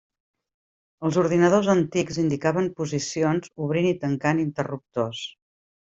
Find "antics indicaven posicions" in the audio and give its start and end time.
1.75-3.53